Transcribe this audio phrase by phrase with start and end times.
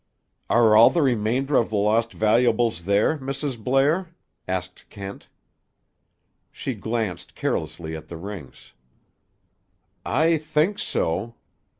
[0.49, 3.63] "Are all the remainder of the lost valuables there, Mrs.
[3.63, 4.15] Blair?"
[4.47, 5.29] asked Kent.
[6.51, 8.73] She glanced carelessly at the rings.
[10.03, 11.35] "I think so.